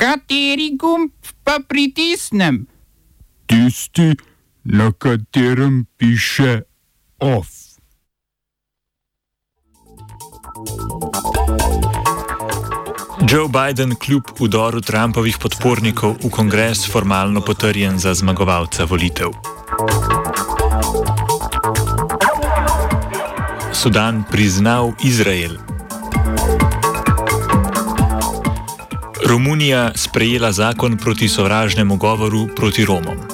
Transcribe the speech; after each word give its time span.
Kateri 0.00 0.76
gumb 0.80 1.12
pa 1.44 1.58
pritisnem? 1.68 2.64
Tisti, 3.46 4.16
na 4.64 4.92
katerem 4.92 5.84
piše 5.96 6.62
OF. 7.20 7.48
Joe 13.28 13.48
Biden 13.48 13.92
kljub 14.00 14.22
udoru 14.40 14.80
Trumpovih 14.80 15.36
podpornikov 15.36 16.16
v 16.24 16.30
kongres 16.32 16.88
formalno 16.88 17.44
potrjen 17.44 17.98
za 18.00 18.14
zmagovalca 18.14 18.88
volitev. 18.88 19.36
Sudan 23.76 24.24
priznal 24.30 24.96
Izrael. 25.04 25.69
Romunija 29.30 29.92
sprejela 29.94 30.52
zakon 30.52 30.96
proti 30.98 31.28
sovražnemu 31.28 31.96
govoru 31.96 32.48
proti 32.56 32.84
Romom. 32.84 33.29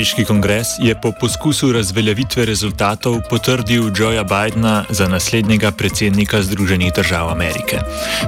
Ameriški 0.00 0.24
kongres 0.24 0.68
je 0.80 0.94
po 1.00 1.10
poskusu 1.12 1.72
razveljavitve 1.72 2.44
rezultatov 2.48 3.18
potrdil 3.30 3.90
Joea 3.98 4.22
Bidna 4.24 4.84
za 4.90 5.08
naslednjega 5.08 5.70
predsednika 5.70 6.42
Združenih 6.42 6.92
držav 6.96 7.28
Amerike. 7.28 7.80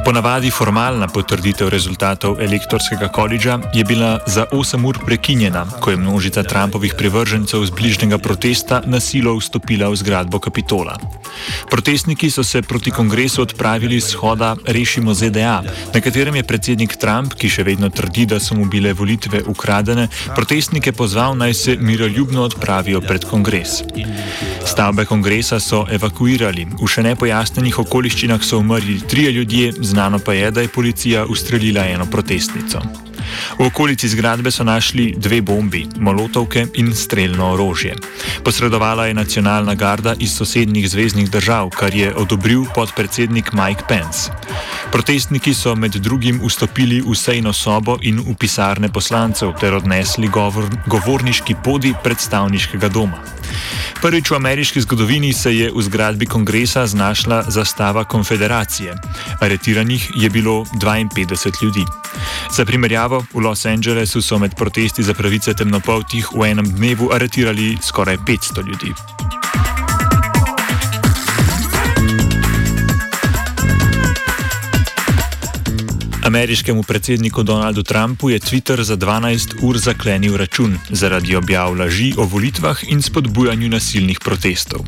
Ponavadi 0.05 0.51
formalna 0.51 1.09
potrditev 1.09 1.69
rezultatov 1.69 2.43
elektorskega 2.43 3.09
koledža 3.09 3.59
je 3.75 3.85
bila 3.85 4.19
za 4.27 4.45
8 4.53 4.85
ur 4.87 4.99
prekinjena, 5.07 5.65
ko 5.81 5.91
je 5.91 5.97
množica 5.97 6.43
Trumpovih 6.43 6.95
privržencev 6.99 7.65
z 7.65 7.71
bližnjega 7.71 8.19
protesta 8.19 8.83
na 8.87 9.01
silo 9.01 9.33
vstopila 9.39 9.89
v 9.89 9.97
zgradbo 9.97 10.39
Kapitola. 10.39 10.99
Protestniki 11.71 12.31
so 12.31 12.45
se 12.45 12.63
proti 12.63 12.91
kongresu 12.91 13.43
odpravili 13.43 14.01
z 14.01 14.13
shoda 14.13 14.57
Rešimo 14.67 15.15
ZDA, 15.15 15.63
na 15.95 16.01
katerem 16.01 16.37
je 16.37 16.43
predsednik 16.43 16.97
Trump, 16.97 17.33
ki 17.35 17.49
še 17.49 17.65
vedno 17.65 17.89
trdi, 17.89 18.27
da 18.27 18.41
so 18.41 18.55
mu 18.55 18.69
bile 18.69 18.93
volitve 18.93 19.41
ukradene, 19.47 20.09
protestnike 20.37 20.93
pozval 20.93 21.37
naj 21.37 21.62
se 21.63 21.77
miroljubno 21.81 22.43
odpravijo 22.43 23.01
pred 23.01 23.25
kongres. 23.25 23.69
Stavbe 24.67 25.05
kongresa 25.05 25.61
so 25.61 25.85
evakuirali, 25.91 26.67
v 26.81 26.89
še 26.91 27.05
nepojasnenih 27.07 27.79
okoliščinah 27.85 28.43
so 28.43 28.59
umrli 28.59 28.99
trije 29.09 29.31
ljudje, 29.39 29.73
znano 29.79 30.19
pa 30.19 30.35
je, 30.35 30.51
da 30.51 30.65
je 30.65 30.73
policija 30.75 31.25
ustrelila 31.31 31.87
eno 31.87 32.07
protestnico. 32.11 32.83
V 33.59 33.67
okolici 33.67 34.09
zgradbe 34.09 34.51
so 34.51 34.65
našli 34.65 35.15
dve 35.17 35.41
bombi, 35.41 35.87
molotovke 35.97 36.67
in 36.75 36.91
streljno 36.95 37.53
orožje. 37.53 37.95
Posredovala 38.45 39.07
je 39.07 39.15
nacionalna 39.15 39.75
garda 39.75 40.15
iz 40.19 40.35
sosednjih 40.35 40.89
zvezdnih 40.91 41.31
držav, 41.31 41.71
kar 41.71 41.95
je 41.95 42.15
odobril 42.15 42.65
podpredsednik 42.75 43.53
Mike 43.53 43.87
Pence. 43.89 44.35
Protestniki 44.93 45.55
so 45.55 45.75
med 45.75 45.95
drugim 46.05 46.41
vstopili 46.45 47.01
v 47.01 47.15
sejno 47.17 47.53
sobo 47.53 47.97
in 48.03 48.21
v 48.21 48.35
pisarne 48.37 48.91
poslancev 48.93 49.55
ter 49.61 49.73
odnesli 49.75 50.29
govor, 50.29 50.69
govorniški 50.87 51.57
podi 51.65 51.95
predstavniškega 52.05 52.89
doma. 52.93 53.23
Prvič 54.03 54.31
v 54.31 54.37
ameriški 54.37 54.83
zgodovini 54.85 55.33
se 55.33 55.55
je 55.57 55.71
v 55.73 55.83
zgradbi 55.83 56.27
kongresa 56.27 56.87
znašla 56.87 57.43
zastava 57.49 58.05
konfederacije. 58.05 58.95
Aretiranih 59.41 60.11
je 60.17 60.31
bilo 60.31 60.65
52 60.77 61.63
ljudi. 61.63 61.85
Za 62.57 62.65
primerjavo, 62.65 63.25
v 63.33 63.41
Los 63.41 63.65
Angelesu 63.67 64.23
so 64.23 64.39
med 64.39 64.55
protesti 64.55 65.03
za 65.03 65.15
pravice 65.15 65.55
temnopoltih 65.55 66.29
v 66.37 66.51
enem 66.51 66.69
dnevu 66.69 67.09
aretirali 67.15 67.79
skoraj 67.81 68.17
500 68.17 68.67
ljudi. 68.67 68.93
Ameriškemu 76.23 76.83
predsedniku 76.83 77.43
Donaldu 77.43 77.83
Trumpu 77.83 78.31
je 78.31 78.39
Twitter 78.39 78.83
za 78.83 78.97
12 78.97 79.55
ur 79.63 79.79
zaklenil 79.79 80.37
račun 80.37 80.79
zaradi 80.91 81.37
objav 81.37 81.75
laži 81.79 82.15
o 82.17 82.25
volitvah 82.25 82.79
in 82.89 83.03
spodbujanju 83.03 83.69
nasilnih 83.69 84.21
protestov. 84.21 84.81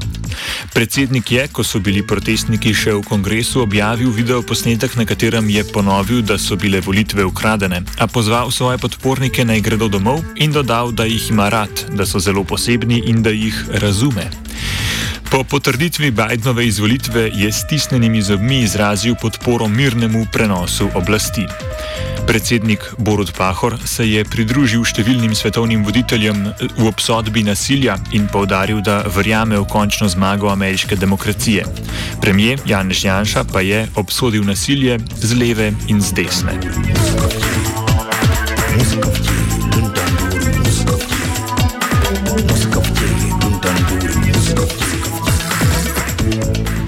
Predsednik 0.74 1.32
je, 1.32 1.48
ko 1.48 1.64
so 1.64 1.80
bili 1.80 2.06
protestniki 2.06 2.74
še 2.74 2.94
v 2.94 3.02
kongresu, 3.02 3.62
objavil 3.62 4.10
video 4.10 4.42
posnetek, 4.42 4.94
na 4.96 5.04
katerem 5.04 5.50
je 5.50 5.64
ponovil, 5.64 6.22
da 6.22 6.38
so 6.38 6.56
bile 6.56 6.80
volitve 6.80 7.24
ukradene, 7.24 7.82
a 7.98 8.06
pozval 8.06 8.50
svoje 8.50 8.78
podpornike 8.78 9.44
naj 9.44 9.60
gredo 9.60 9.88
domov 9.88 10.22
in 10.36 10.52
dodal, 10.52 10.92
da 10.92 11.04
jih 11.04 11.30
ima 11.30 11.48
rad, 11.48 11.86
da 11.98 12.06
so 12.06 12.22
zelo 12.22 12.44
posebni 12.44 13.02
in 13.10 13.22
da 13.22 13.30
jih 13.30 13.64
razume. 13.82 14.30
Po 15.30 15.44
potrditvi 15.44 16.10
Bidenove 16.10 16.66
izvolitve 16.66 17.30
je 17.34 17.52
s 17.52 17.60
stisnjenimi 17.60 18.22
zobmi 18.22 18.60
izrazil 18.60 19.14
podporo 19.22 19.68
mirnemu 19.68 20.26
prenosu 20.32 20.88
oblasti. 20.94 21.46
Predsednik 22.26 22.94
Borod 22.98 23.32
Pahor 23.36 23.76
se 23.84 24.06
je 24.08 24.24
pridružil 24.24 24.84
številnim 24.84 25.34
svetovnim 25.36 25.84
voditeljem 25.84 26.46
v 26.78 26.86
obsodbi 26.88 27.44
nasilja 27.44 27.98
in 28.16 28.28
povdaril, 28.32 28.80
da 28.80 29.02
verjame 29.16 29.58
v 29.60 29.68
končno 29.68 30.08
zmago 30.08 30.48
ameriške 30.48 30.96
demokracije. 30.96 31.66
Premijer 32.24 32.64
Janez 32.66 33.04
Janša 33.04 33.44
pa 33.52 33.60
je 33.60 33.84
obsodil 34.00 34.44
nasilje 34.44 34.98
z 35.20 35.36
leve 35.36 35.72
in 35.88 36.00
z 36.00 36.12
desne. 36.16 36.56
Muzika. 38.74 39.13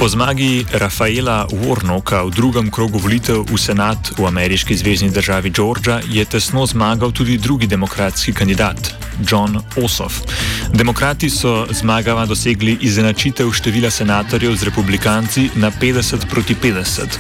Po 0.06 0.10
zmagi 0.10 0.62
Rafaela 0.72 1.50
Warnocka 1.50 2.22
v 2.22 2.30
drugem 2.30 2.70
krogu 2.70 2.94
volitev 2.94 3.42
v 3.42 3.58
senat 3.58 4.14
v 4.14 4.22
ameriški 4.30 4.70
zvezdni 4.78 5.10
državi 5.10 5.50
Georgia 5.50 5.98
je 6.06 6.22
tesno 6.22 6.62
zmagal 6.62 7.10
tudi 7.10 7.34
drugi 7.42 7.66
demokratski 7.66 8.30
kandidat, 8.30 8.94
John 9.26 9.58
Ossoff. 9.82 10.22
Demokrati 10.70 11.26
so 11.26 11.66
zmagama 11.74 12.22
dosegli 12.22 12.78
izenačitev 12.86 13.50
števila 13.50 13.90
senatorjev 13.90 14.54
z 14.54 14.70
republikanci 14.70 15.50
na 15.58 15.74
50 15.74 16.30
proti 16.30 16.54
50. 16.54 17.18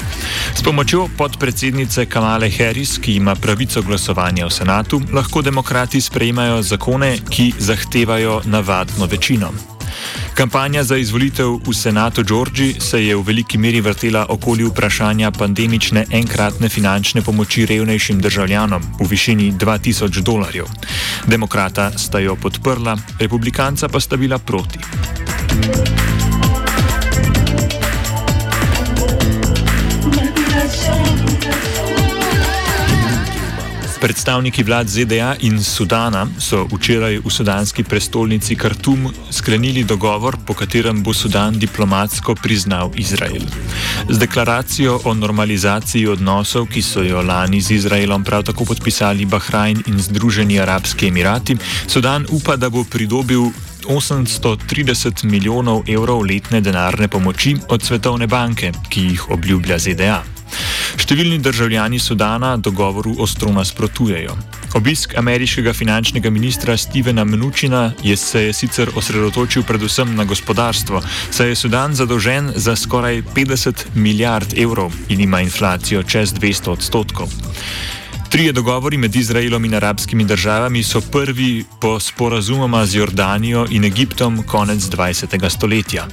S 0.54 0.62
pomočjo 0.62 1.10
podpredsednice 1.18 2.06
Kamale 2.06 2.46
Harris, 2.54 3.02
ki 3.02 3.18
ima 3.18 3.34
pravico 3.34 3.82
glasovanja 3.82 4.46
v 4.46 4.54
senatu, 4.54 5.02
lahko 5.10 5.42
demokrati 5.42 5.98
sprejmajo 6.00 6.62
zakone, 6.62 7.18
ki 7.30 7.50
zahtevajo 7.58 8.46
navadno 8.46 9.10
večino. 9.10 9.75
Kampanja 10.34 10.84
za 10.84 10.96
izvolitev 10.96 11.58
v 11.66 11.74
senatu 11.74 12.24
Džordži 12.24 12.74
se 12.80 13.04
je 13.04 13.16
v 13.16 13.22
veliki 13.22 13.58
meri 13.58 13.80
vrtela 13.80 14.26
okoli 14.28 14.64
vprašanja 14.64 15.30
pandemične 15.30 16.06
enkratne 16.10 16.68
finančne 16.68 17.22
pomoči 17.22 17.66
revnejšim 17.66 18.20
državljanom 18.20 18.82
v 19.00 19.08
višini 19.08 19.52
2000 19.52 20.20
dolarjev. 20.20 20.66
Demokrata 21.26 21.90
sta 21.98 22.18
jo 22.18 22.36
podprla, 22.36 22.96
republikanca 23.20 23.88
pa 23.88 24.00
sta 24.00 24.16
bila 24.16 24.38
proti. 24.38 24.78
Predstavniki 34.06 34.62
vlad 34.62 34.86
ZDA 34.88 35.34
in 35.40 35.58
Sudana 35.58 36.28
so 36.38 36.62
včeraj 36.70 37.18
v 37.26 37.30
sudanski 37.30 37.82
prestolnici 37.82 38.54
Khartoum 38.54 39.10
sklenili 39.34 39.82
dogovor, 39.82 40.38
po 40.46 40.54
katerem 40.54 41.02
bo 41.02 41.10
Sudan 41.10 41.58
diplomatsko 41.58 42.38
priznal 42.38 42.94
Izrael. 42.94 43.42
Z 44.06 44.18
deklaracijo 44.18 45.00
o 45.04 45.14
normalizaciji 45.14 46.06
odnosov, 46.06 46.70
ki 46.70 46.82
so 46.82 47.02
jo 47.02 47.18
lani 47.18 47.58
z 47.58 47.82
Izraelom 47.82 48.22
prav 48.22 48.46
tako 48.46 48.64
podpisali 48.70 49.26
Bahrajn 49.26 49.82
in 49.90 49.98
Združeni 49.98 50.60
arabski 50.62 51.10
emirati, 51.10 51.58
Sudan 51.90 52.30
upa, 52.30 52.54
da 52.56 52.70
bo 52.70 52.86
pridobil 52.86 53.50
830 53.90 55.26
milijonov 55.26 55.82
evrov 55.90 56.22
letne 56.22 56.60
denarne 56.60 57.08
pomoči 57.08 57.56
od 57.68 57.82
Svetovne 57.82 58.30
banke, 58.30 58.70
ki 58.88 59.00
jih 59.10 59.30
obljublja 59.30 59.78
ZDA. 59.78 60.35
Številni 60.96 61.38
državljani 61.42 61.98
Sudana 61.98 62.56
dogovoru 62.56 63.16
ostro 63.18 63.52
nasprotujejo. 63.52 64.36
Obisk 64.76 65.14
ameriškega 65.18 65.72
finančnega 65.72 66.30
ministra 66.30 66.76
Stevena 66.76 67.24
Mnučina 67.24 67.92
je 68.02 68.16
se 68.16 68.42
je 68.46 68.52
sicer 68.52 68.90
osredotočil 68.94 69.62
predvsem 69.62 70.14
na 70.16 70.24
gospodarstvo, 70.24 71.02
saj 71.30 71.48
je 71.48 71.56
Sudan 71.56 71.94
zadolžen 71.94 72.52
za 72.56 72.76
skoraj 72.76 73.22
50 73.34 73.86
milijard 73.94 74.58
evrov 74.58 74.92
in 75.08 75.20
ima 75.20 75.40
inflacijo 75.40 76.02
čez 76.02 76.34
200 76.34 76.70
odstotkov. 76.70 77.32
Trije 78.36 78.52
dogovori 78.52 78.96
med 78.96 79.16
Izraelom 79.16 79.64
in 79.64 79.74
arabskimi 79.74 80.24
državami 80.24 80.82
so 80.82 81.00
prvi 81.00 81.64
po 81.80 82.00
sporazumoma 82.00 82.86
z 82.86 82.94
Jordanijo 82.94 83.66
in 83.70 83.84
Egiptom 83.84 84.42
konec 84.42 84.82
20. 84.82 85.50
stoletja. 85.50 86.06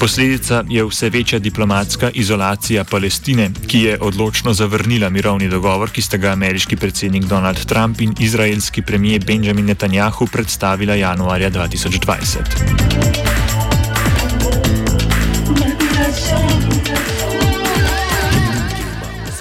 Posledica 0.00 0.64
je 0.68 0.84
vse 0.84 1.10
večja 1.10 1.38
diplomatska 1.38 2.10
izolacija 2.14 2.84
Palestine, 2.84 3.50
ki 3.66 3.78
je 3.78 3.98
odločno 4.00 4.54
zavrnila 4.54 5.08
mirovni 5.10 5.48
dogovor, 5.48 5.90
ki 5.90 6.02
sta 6.02 6.16
ga 6.16 6.32
ameriški 6.32 6.76
predsednik 6.76 7.24
Donald 7.24 7.64
Trump 7.64 8.00
in 8.00 8.14
izraelski 8.18 8.82
premijer 8.82 9.24
Benjamin 9.24 9.64
Netanjahu 9.64 10.26
predstavila 10.26 10.94
januarja 10.94 11.50
2020. 11.50 13.27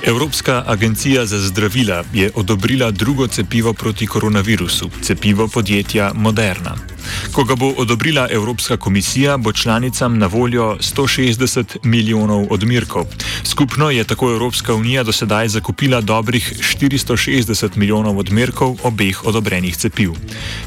Evropska 0.07 0.63
agencija 0.67 1.25
za 1.25 1.39
zdravila 1.39 2.03
je 2.13 2.31
odobrila 2.35 2.91
drugo 2.91 3.27
cepivo 3.27 3.73
proti 3.73 4.07
koronavirusu, 4.07 4.89
cepivo 5.01 5.47
podjetja 5.47 6.11
Moderna. 6.15 6.96
Ko 7.31 7.43
ga 7.43 7.55
bo 7.55 7.73
odobrila 7.77 8.27
Evropska 8.31 8.77
komisija, 8.77 9.37
bo 9.37 9.53
članicam 9.53 10.17
na 10.17 10.27
voljo 10.27 10.77
160 10.79 11.77
milijonov 11.83 12.47
odmerkov. 12.49 13.05
Skupno 13.43 13.89
je 13.91 14.03
tako 14.03 14.31
Evropska 14.31 14.73
unija 14.73 15.03
do 15.03 15.11
sedaj 15.11 15.47
zakupila 15.47 16.01
dobrih 16.01 16.53
460 16.81 17.77
milijonov 17.77 18.17
odmerkov 18.17 18.77
obeh 18.83 19.25
odobrenih 19.25 19.77
cepiv. 19.77 20.11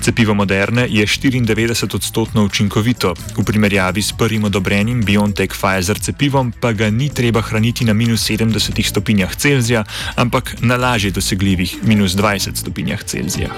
Cepivo 0.00 0.34
Moderne 0.34 0.86
je 0.90 1.06
94 1.06 1.94
odstotno 1.94 2.44
učinkovito, 2.44 3.14
v 3.36 3.44
primerjavi 3.44 4.02
s 4.02 4.12
prvim 4.12 4.44
odobrenim 4.44 5.02
BioNTech 5.04 5.50
Pfizer 5.50 5.98
cepivom 5.98 6.52
pa 6.60 6.72
ga 6.72 6.90
ni 6.90 7.08
treba 7.08 7.40
hraniti 7.40 7.84
na 7.84 7.92
minus 7.92 8.30
70 8.30 8.82
stopinjah 8.82 9.36
Celzija, 9.36 9.84
ampak 10.16 10.56
na 10.60 10.76
lažje 10.76 11.10
dosegljivih 11.10 11.76
minus 11.82 12.12
20 12.12 12.56
stopinjah 12.56 13.02
Celzija. 13.02 13.50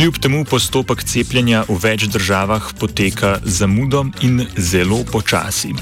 Kljub 0.00 0.18
temu 0.18 0.44
postopek 0.48 1.02
cepljenja 1.04 1.58
v 1.68 1.74
več 1.76 2.06
državah 2.08 2.70
poteka 2.80 3.34
zamudom 3.44 4.14
in 4.24 4.46
zelo 4.56 5.02
počasi. 5.04 5.74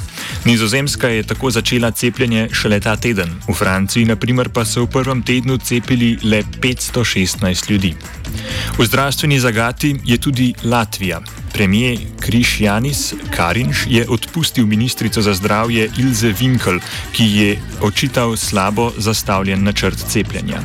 Nizozemska 0.43 1.09
je 1.09 1.23
tako 1.23 1.53
začela 1.55 1.93
cepljenje 1.95 2.49
šele 2.51 2.81
ta 2.83 2.97
teden, 2.97 3.31
v 3.47 3.55
Franciji 3.55 4.11
naprimer 4.11 4.51
pa 4.51 4.67
so 4.67 4.89
v 4.89 4.91
prvem 4.91 5.23
tednu 5.23 5.61
cepili 5.63 6.17
le 6.23 6.43
516 6.43 7.71
ljudi. 7.71 7.95
V 8.79 8.87
zdravstveni 8.91 9.39
zagati 9.39 9.95
je 10.05 10.19
tudi 10.19 10.55
Latvija. 10.65 11.23
Premijer 11.53 11.99
Kriš 12.21 12.61
Janis 12.61 13.15
Karinš 13.37 13.87
je 13.89 14.06
odpustil 14.09 14.67
ministrico 14.67 15.23
za 15.23 15.35
zdravje 15.35 15.91
Ilze 15.99 16.33
Winkel, 16.33 16.81
ki 17.12 17.25
je 17.25 17.59
očital 17.81 18.37
slabo 18.37 18.93
zastavljen 18.97 19.65
načrt 19.65 19.99
cepljenja. 20.09 20.61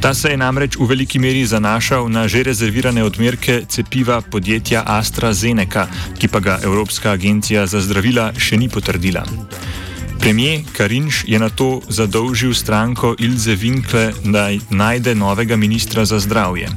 Ta 0.00 0.14
se 0.14 0.28
je 0.28 0.36
namreč 0.36 0.76
v 0.76 0.86
veliki 0.86 1.18
meri 1.18 1.46
zanašal 1.46 2.08
na 2.08 2.28
že 2.28 2.42
rezervirane 2.42 3.04
odmerke 3.04 3.62
cepiva 3.68 4.20
podjetja 4.20 4.82
AstraZeneca, 4.86 5.86
ki 6.18 6.28
pa 6.28 6.40
ga 6.40 6.58
Evropska 6.62 7.10
agencija 7.10 7.66
za 7.66 7.80
zdravila 7.80 8.32
še 8.38 8.56
ni 8.56 8.68
potrdila. 8.68 9.24
Premijer 10.20 10.60
Karinš 10.72 11.24
je 11.28 11.38
na 11.38 11.48
to 11.48 11.80
zadolžil 11.88 12.54
stranko 12.54 13.14
Ilze 13.18 13.56
Winkle, 13.56 14.12
da 14.24 14.48
najde 14.70 15.14
novega 15.14 15.56
ministra 15.56 16.04
za 16.04 16.18
zdravje. 16.18 16.68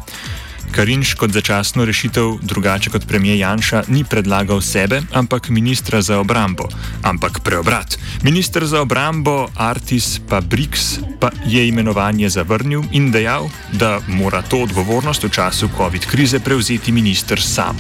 Karinš 0.72 1.14
kot 1.14 1.31
začasno 1.31 1.86
rešitev, 1.86 2.38
drugače 2.42 2.90
kot 2.90 3.08
premijer 3.08 3.38
Janša, 3.38 3.84
ni 3.88 4.04
predlagal 4.04 4.62
sebe, 4.62 5.02
ampak 5.14 5.50
ministra 5.50 6.02
za 6.02 6.19
obrambo. 6.19 6.68
Ampak 7.02 7.40
preobrat. 7.44 7.98
Ministr 8.24 8.66
za 8.66 8.81
obrambo 8.81 9.48
Artis 9.56 10.19
Pabrix 10.30 11.00
pa 11.19 11.31
je 11.46 11.68
imenovanje 11.68 12.30
zavrnil 12.30 12.84
in 12.92 13.12
dejal, 13.12 13.50
da 13.74 14.00
mora 14.08 14.42
to 14.42 14.58
odgovornost 14.58 15.24
v 15.24 15.30
času 15.30 15.69
COVID 15.78 16.06
krize 16.06 16.40
prevzeti 16.40 16.92
minister 16.92 17.42
sam. 17.42 17.78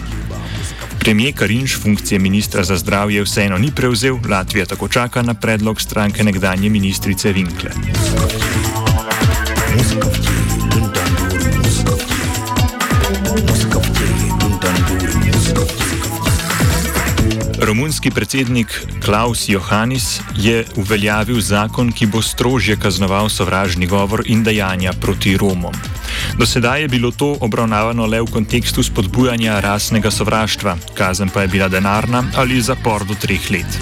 Premijer 0.99 1.33
Karinš 1.33 1.77
funkcije 1.81 2.19
ministra 2.19 2.63
za 2.63 2.77
zdravje 2.77 3.23
vseeno 3.23 3.57
ni 3.57 3.71
prevzel, 3.71 4.17
Latvija 4.29 4.65
tako 4.65 4.87
čaka 4.87 5.21
na 5.21 5.33
predlog 5.33 5.81
stranke 5.81 6.23
nekdanje 6.23 6.69
ministrice 6.69 7.33
Winkle. 7.33 7.71
Romunski 17.61 18.11
predsednik 18.11 18.85
Klaus 19.05 19.49
Johannis 19.49 20.19
je 20.35 20.65
uveljavil 20.75 21.41
zakon, 21.41 21.91
ki 21.91 22.05
bo 22.05 22.21
strožje 22.21 22.77
kaznoval 22.77 23.29
sovražni 23.29 23.87
govor 23.87 24.23
in 24.25 24.43
dejanja 24.43 24.93
proti 25.01 25.37
Romom. 25.37 25.73
Do 26.35 26.45
sedaj 26.45 26.81
je 26.81 26.87
bilo 26.87 27.11
to 27.11 27.37
obravnavano 27.39 28.05
le 28.05 28.21
v 28.21 28.31
kontekstu 28.31 28.83
spodbujanja 28.83 29.59
rasnega 29.59 30.11
sovraštva, 30.11 30.77
kazen 30.93 31.29
pa 31.29 31.41
je 31.41 31.47
bila 31.47 31.67
denarna 31.67 32.23
ali 32.35 32.61
zapor 32.61 33.05
do 33.05 33.15
treh 33.15 33.51
let. 33.51 33.79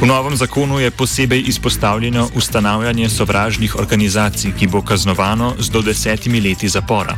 V 0.00 0.06
novem 0.06 0.36
zakonu 0.36 0.80
je 0.80 0.90
posebej 0.90 1.44
izpostavljeno 1.46 2.28
ustanavljanje 2.34 3.08
sovražnih 3.08 3.76
organizacij, 3.78 4.52
ki 4.58 4.66
bo 4.66 4.82
kaznovano 4.82 5.54
z 5.58 5.70
do 5.70 5.82
desetimi 5.82 6.40
leti 6.40 6.68
zapora. 6.68 7.16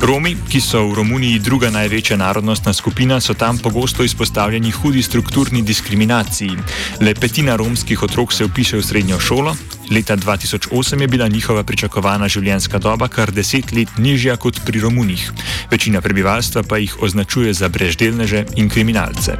Romi, 0.00 0.36
ki 0.48 0.60
so 0.60 0.82
v 0.90 0.94
Romuniji 1.00 1.38
druga 1.38 1.70
največja 1.70 2.16
narodnostna 2.16 2.72
skupina, 2.72 3.20
so 3.20 3.34
tam 3.34 3.58
pogosto 3.58 4.04
izpostavljeni 4.04 4.70
hudi 4.70 5.02
strukturni 5.02 5.62
diskriminaciji. 5.62 6.58
Le 7.00 7.14
petina 7.14 7.56
romskih 7.56 8.02
otrok 8.02 8.32
se 8.32 8.44
upiše 8.44 8.76
v 8.76 8.84
srednjo 8.84 9.20
šolo. 9.20 9.56
Leta 9.90 10.16
2008 10.16 11.00
je 11.00 11.08
bila 11.08 11.28
njihova 11.28 11.62
pričakovana 11.62 12.28
življenjska 12.28 12.78
doba 12.78 13.08
kar 13.08 13.32
deset 13.32 13.72
let 13.72 13.98
nižja 13.98 14.36
kot 14.36 14.60
pri 14.64 14.80
Romunih. 14.80 15.32
Večina 15.70 16.00
prebivalstva 16.00 16.62
pa 16.62 16.78
jih 16.78 16.96
označuje 17.02 17.54
za 17.54 17.68
breždelneže 17.68 18.44
in 18.56 18.68
kriminalce. 18.68 19.36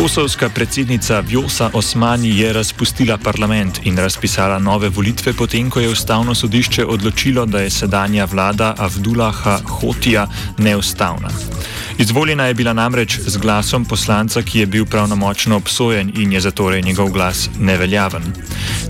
Kosovska 0.00 0.48
predsednica 0.48 1.20
Vjosa 1.20 1.70
Osmani 1.72 2.38
je 2.38 2.52
razpustila 2.52 3.18
parlament 3.18 3.80
in 3.84 3.98
razpisala 3.98 4.58
nove 4.58 4.88
volitve, 4.88 5.32
potem 5.32 5.70
ko 5.70 5.80
je 5.80 5.88
ustavno 5.88 6.34
sodišče 6.34 6.86
odločilo, 6.86 7.46
da 7.46 7.60
je 7.60 7.70
sedanja 7.70 8.24
vlada 8.24 8.74
Avdulaha 8.78 9.58
Hotija 9.68 10.26
neustavna. 10.58 11.28
Izvoljena 12.00 12.46
je 12.46 12.54
bila 12.54 12.72
namreč 12.72 13.18
z 13.20 13.36
glasom 13.36 13.84
poslanca, 13.84 14.42
ki 14.42 14.58
je 14.58 14.66
bil 14.66 14.84
pravnomočno 14.86 15.56
obsojen 15.56 16.12
in 16.16 16.32
je 16.32 16.40
zatorej 16.40 16.82
njegov 16.82 17.10
glas 17.12 17.50
neveljaven. 17.58 18.22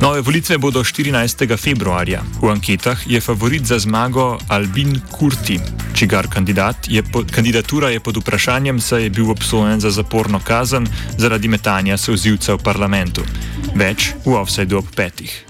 Nove 0.00 0.20
volitve 0.20 0.58
bodo 0.58 0.84
14. 0.84 1.56
februarja. 1.58 2.22
V 2.42 2.50
anketah 2.50 3.02
je 3.06 3.20
favorit 3.20 3.66
za 3.66 3.78
zmago 3.78 4.38
Albin 4.48 5.00
Kurti, 5.10 5.58
čigar 5.94 6.28
kandidat 6.30 6.76
je 6.86 7.02
po, 7.02 7.24
kandidatura 7.30 7.90
je 7.90 8.00
pod 8.00 8.16
vprašanjem, 8.16 8.80
saj 8.80 9.02
je 9.02 9.10
bil 9.10 9.30
obsojen 9.30 9.80
za 9.80 9.90
zaporno 9.90 10.40
kazen 10.44 10.86
zaradi 11.18 11.48
metanja 11.48 11.96
sozivca 11.96 12.54
v 12.54 12.62
parlamentu. 12.62 13.26
Več 13.74 14.14
v 14.24 14.38
offsajdu 14.38 14.78
ob 14.78 14.86
petih. 14.94 15.46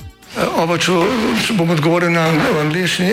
Oba, 0.56 0.78
če, 0.78 0.96
bom 1.58 1.70
odgovoril 1.70 2.10
na 2.10 2.24
angliški. 2.64 3.12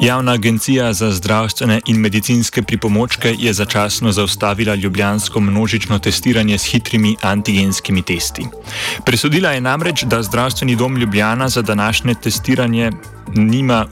Javna 0.00 0.32
agencija 0.32 0.92
za 0.92 1.10
zdravstvene 1.10 1.80
in 1.86 1.96
medicinske 1.96 2.62
pripomočke 2.62 3.34
je 3.38 3.52
začasno 3.52 4.12
zaustavila 4.12 4.74
ljubljansko 4.74 5.40
množično 5.40 5.98
testiranje 5.98 6.58
s 6.58 6.64
hitrimi 6.64 7.16
antigenskimi 7.22 8.02
testi. 8.02 8.46
Presodila 9.04 9.50
je 9.50 9.60
namreč, 9.60 10.02
da 10.02 10.22
zdravstveni 10.22 10.76
dom 10.76 10.96
Ljubljana 10.96 11.48
za 11.48 11.62
današnje 11.62 12.14
testiranje 12.14 12.90
nima 13.34 13.86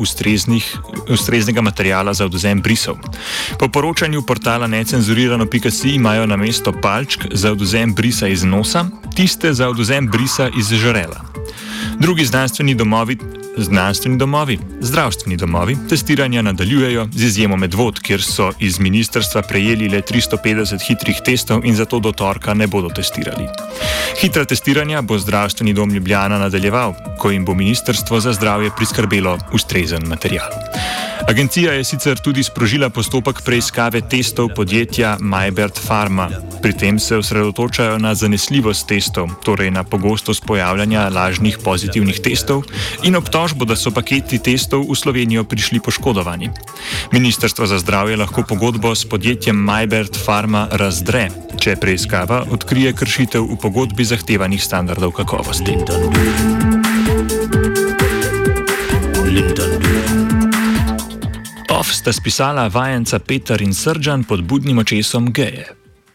ustreznega 1.08 1.60
materijala 1.60 2.14
za 2.14 2.24
odvzem 2.24 2.62
brisov. 2.62 2.96
Po 3.58 3.68
poročanju 3.68 4.22
portala 4.22 4.66
necenzurirano.si 4.66 5.90
imajo 5.90 6.26
na 6.26 6.36
mesto 6.36 6.72
palčk 6.82 7.26
za 7.32 7.52
odvzem 7.52 7.94
brisa 7.94 8.28
iz 8.28 8.44
nosa, 8.44 8.86
tiste 9.14 9.52
za 9.52 9.68
odvzem 9.68 10.08
brisa 10.08 10.50
iz 10.58 10.68
žrela. 10.68 11.20
Drugi 11.98 12.24
znanstveni 12.24 12.74
domovi 12.74 13.18
Znanstveni 13.58 14.18
domovi, 14.18 14.58
zdravstveni 14.80 15.36
domovi 15.36 15.76
testiranja 15.88 16.42
nadaljujejo 16.42 17.08
z 17.12 17.24
izjemo 17.24 17.56
medvod, 17.56 18.00
kjer 18.00 18.22
so 18.22 18.50
iz 18.60 18.80
ministrstva 18.80 19.42
prejeli 19.42 19.88
le 19.88 20.02
350 20.02 20.88
hitrih 20.88 21.20
testov 21.24 21.64
in 21.64 21.76
zato 21.76 21.98
do 21.98 22.12
torka 22.12 22.54
ne 22.54 22.66
bodo 22.66 22.88
testirali. 22.88 23.48
Hitra 24.20 24.44
testiranja 24.44 25.02
bo 25.02 25.18
zdravstveni 25.18 25.72
dom 25.72 25.90
Ljubljana 25.90 26.38
nadaljeval, 26.38 26.94
ko 27.18 27.30
jim 27.30 27.44
bo 27.44 27.54
ministrstvo 27.54 28.20
za 28.20 28.32
zdravje 28.32 28.70
priskrbelo 28.76 29.38
ustrezen 29.52 30.06
material. 30.06 30.50
Agencija 31.28 31.72
je 31.72 31.84
sicer 31.84 32.18
tudi 32.18 32.42
sprožila 32.42 32.86
postopek 32.90 33.40
preiskave 33.44 34.00
testov 34.00 34.48
podjetja 34.54 35.16
Mybert 35.20 35.80
Pharma. 35.86 36.28
Pri 36.62 36.72
tem 36.72 36.98
se 36.98 37.16
osredotočajo 37.16 37.98
na 37.98 38.14
zanesljivost 38.14 38.86
testov, 38.86 39.28
torej 39.42 39.70
na 39.70 39.84
pogostost 39.84 40.46
pojavljanja 40.46 41.08
lažnih 41.08 41.58
pozitivnih 41.64 42.20
testov 42.22 42.62
in 43.02 43.16
obtožbo, 43.16 43.64
da 43.64 43.76
so 43.76 43.90
paketi 43.90 44.38
testov 44.38 44.86
v 44.86 44.94
Slovenijo 44.94 45.44
prišli 45.44 45.80
poškodovani. 45.80 46.50
Ministrstvo 47.12 47.66
za 47.66 47.78
zdravje 47.78 48.16
lahko 48.16 48.46
pogodbo 48.48 48.94
s 48.94 49.04
podjetjem 49.04 49.56
Mybert 49.56 50.14
Pharma 50.24 50.68
razdre, 50.70 51.28
če 51.58 51.74
preiskava 51.76 52.44
odkrije 52.50 52.92
kršitev 52.92 53.42
v 53.42 53.58
pogodbi 53.58 54.04
zahtevanih 54.04 54.62
standardov 54.62 55.10
kakovosti. 55.18 55.74
Off 61.86 61.94
sta 61.94 62.10
spisala 62.12 62.66
vajenca 62.66 63.18
Peter 63.18 63.62
in 63.62 63.70
Srdžan 63.74 64.24
pod 64.26 64.42
budnim 64.42 64.78
očesom 64.78 65.30
geje. 65.30 65.75